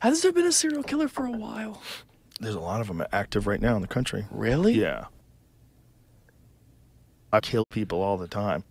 Has 0.00 0.20
there 0.22 0.32
been 0.32 0.46
a 0.46 0.52
serial 0.52 0.82
killer 0.82 1.08
for 1.08 1.24
a 1.24 1.30
while? 1.30 1.80
There's 2.38 2.54
a 2.54 2.60
lot 2.60 2.82
of 2.82 2.88
them 2.88 3.02
active 3.12 3.46
right 3.46 3.60
now 3.60 3.76
in 3.76 3.82
the 3.82 3.88
country. 3.88 4.26
Really? 4.30 4.74
Yeah. 4.74 5.06
I 7.32 7.40
kill 7.40 7.64
people 7.70 8.02
all 8.02 8.18
the 8.18 8.28
time. 8.28 8.64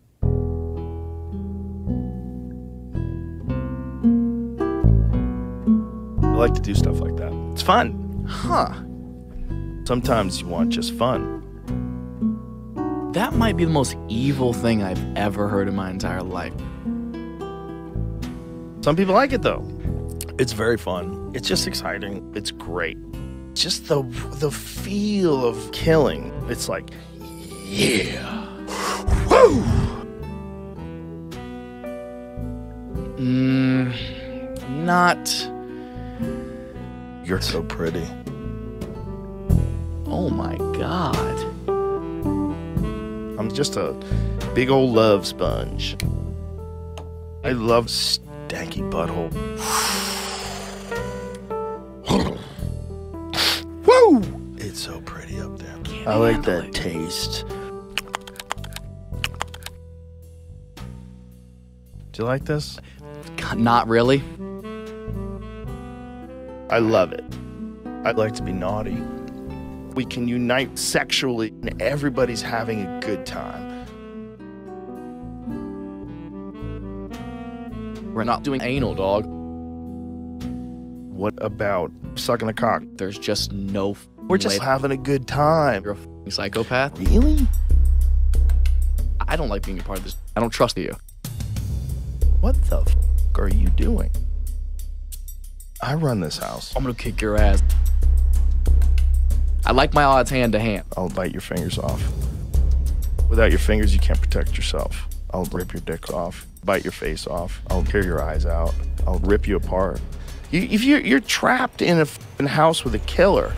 I 6.24 6.38
like 6.38 6.54
to 6.54 6.62
do 6.62 6.76
stuff 6.76 7.00
like 7.00 7.16
that. 7.16 7.34
It's 7.54 7.64
fun. 7.64 8.26
Huh. 8.28 8.74
Sometimes 9.88 10.42
you 10.42 10.48
want 10.48 10.70
just 10.70 10.94
fun. 10.94 11.42
That 13.14 13.34
might 13.34 13.58
be 13.58 13.66
the 13.66 13.72
most 13.72 13.98
evil 14.10 14.54
thing 14.54 14.84
I've 14.84 15.18
ever 15.18 15.48
heard 15.48 15.68
in 15.68 15.76
my 15.76 15.90
entire 15.90 16.22
life. 16.22 16.54
Some 18.82 18.96
people 18.96 19.16
like 19.16 19.34
it 19.34 19.42
though. 19.42 19.75
It's 20.38 20.52
very 20.52 20.78
fun. 20.78 21.32
It's 21.34 21.48
just 21.48 21.66
exciting. 21.66 22.30
It's 22.36 22.52
great. 22.52 22.98
Just 23.54 23.88
the 23.88 24.02
the 24.40 24.52
feel 24.52 25.46
of 25.46 25.72
killing. 25.72 26.34
It's 26.50 26.68
like, 26.68 26.90
yeah. 27.64 28.46
Woo! 29.30 29.64
Mm, 33.16 33.94
not. 34.84 35.50
You're 37.26 37.40
so 37.40 37.64
pretty. 37.64 38.06
Oh 40.06 40.30
my 40.30 40.58
god. 40.78 41.40
I'm 43.40 43.50
just 43.54 43.78
a 43.78 43.94
big 44.54 44.70
old 44.70 44.94
love 44.94 45.26
sponge. 45.26 45.96
I 47.46 47.54
love 47.54 47.86
stanky 47.86 48.82
butthole. 48.92 49.32
There. 55.58 55.78
Can't 55.84 56.08
I 56.08 56.16
like 56.16 56.44
that 56.44 56.66
it. 56.66 56.74
taste. 56.74 57.46
Do 62.12 62.22
you 62.22 62.26
like 62.26 62.46
this? 62.46 62.80
God, 63.38 63.60
not 63.60 63.88
really. 63.88 64.24
I 66.70 66.80
love 66.80 67.12
it. 67.12 67.24
I'd 68.04 68.18
like 68.18 68.34
to 68.36 68.44
be 68.44 68.54
naughty. 68.54 68.98
We 69.96 70.06
can 70.06 70.28
unite 70.28 70.78
sexually 70.78 71.50
and 71.50 71.82
everybody's 71.82 72.42
having 72.42 72.86
a 72.86 73.00
good 73.02 73.26
time. 73.26 73.66
We're 78.14 78.24
not 78.24 78.44
doing 78.44 78.62
anal, 78.62 78.96
dog. 78.96 79.26
What 81.16 81.34
about 81.38 81.92
sucking 82.16 82.48
a 82.48 82.54
cock? 82.54 82.84
There's 82.94 83.20
just 83.20 83.52
no. 83.52 83.96
We're 84.28 84.38
just 84.38 84.60
way- 84.60 84.66
having 84.66 84.92
a 84.92 84.98
good 84.98 85.28
time. 85.28 85.84
You're 85.84 85.94
a 85.94 85.98
f***ing 85.98 86.32
psychopath. 86.32 86.98
Really? 87.00 87.48
I 89.28 89.36
don't 89.36 89.50
like 89.50 89.66
being 89.66 89.80
a 89.80 89.84
part 89.84 90.00
of 90.00 90.04
this. 90.04 90.18
I 90.36 90.40
don't 90.40 90.50
trust 90.50 90.78
you. 90.78 90.96
What 92.42 92.62
the 92.70 92.82
f 92.82 92.96
are 93.36 93.50
you 93.50 93.70
doing? 93.70 94.10
I 95.82 95.94
run 95.96 96.20
this 96.20 96.38
house. 96.38 96.74
I'm 96.76 96.84
gonna 96.84 96.96
kick 96.96 97.22
your 97.22 97.38
ass. 97.38 97.62
I 99.66 99.72
like 99.72 99.94
my 99.94 100.04
odds 100.04 100.30
hand 100.30 100.54
to 100.54 100.60
hand. 100.60 100.84
I'll 100.96 101.10
bite 101.10 101.32
your 101.32 101.42
fingers 101.42 101.78
off. 101.78 102.02
Without 103.30 103.50
your 103.50 103.60
fingers, 103.60 103.94
you 103.94 104.00
can't 104.00 104.22
protect 104.22 104.56
yourself. 104.58 105.08
I'll 105.32 105.46
rip 105.46 105.74
your 105.74 105.82
dick 105.82 106.14
off, 106.14 106.46
bite 106.64 106.84
your 106.84 106.92
face 106.92 107.28
off. 107.28 107.62
I'll 107.70 107.84
tear 107.84 108.04
your 108.04 108.22
eyes 108.24 108.46
out. 108.46 108.74
I'll 109.06 109.20
rip 109.20 109.48
you 109.48 109.56
apart. 109.58 110.00
You, 110.52 110.62
if 110.70 110.84
you're, 110.84 111.02
you're 111.02 111.20
trapped 111.20 111.82
in 111.82 111.98
a 111.98 112.02
f***ing 112.02 112.48
house 112.48 112.84
with 112.84 112.94
a 112.96 113.00
killer, 113.00 113.52